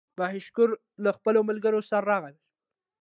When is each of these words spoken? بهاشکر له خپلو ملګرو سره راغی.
بهاشکر 0.17 0.69
له 1.03 1.09
خپلو 1.17 1.39
ملګرو 1.49 1.81
سره 1.89 2.03
راغی. 2.11 2.35